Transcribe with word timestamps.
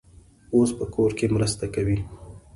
اوس 0.55 0.69
په 0.77 0.85
کور 0.93 1.11
کې 1.17 1.25
مرسته 1.35 1.65
کوي. 1.75 1.97